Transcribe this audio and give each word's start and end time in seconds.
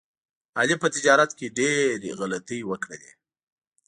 علي 0.59 0.75
په 0.83 0.87
تجارت 0.95 1.31
کې 1.37 1.53
ډېر 1.59 1.97
غلطۍ 2.19 2.59
وکړلې. 2.65 3.11